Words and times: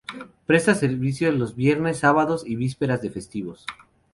Presta 0.47 0.73
servicio 0.73 1.31
los 1.31 1.55
viernes, 1.55 1.99
sábados 1.99 2.41
y 2.43 2.55
vísperas 2.55 3.03
de 3.03 3.11
festivos. 3.11 3.67